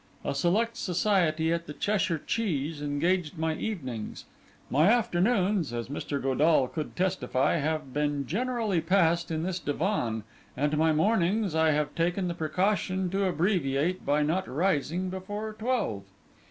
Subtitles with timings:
[0.25, 4.25] A select society at the Cheshire Cheese engaged my evenings;
[4.67, 6.19] my afternoons, as Mr.
[6.19, 10.23] Godall could testify, have been generally passed in this divan;
[10.57, 16.01] and my mornings, I have taken the precaution to abbreviate by not rising before twelve.